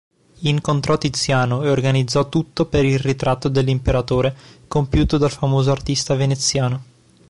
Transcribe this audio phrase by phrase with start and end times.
[0.39, 4.35] Incontrò Tiziano e organizzò tutto per il ritratto dell'imperatore
[4.67, 6.83] compiuto dal famoso artista veneziano.